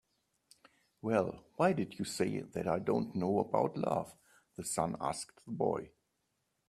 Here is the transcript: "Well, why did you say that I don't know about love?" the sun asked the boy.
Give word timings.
"Well, 1.03 1.45
why 1.57 1.73
did 1.73 1.99
you 1.99 2.05
say 2.05 2.39
that 2.41 2.67
I 2.67 2.79
don't 2.79 3.13
know 3.13 3.37
about 3.37 3.77
love?" 3.77 4.15
the 4.55 4.63
sun 4.63 4.95
asked 4.99 5.45
the 5.45 5.51
boy. 5.51 5.91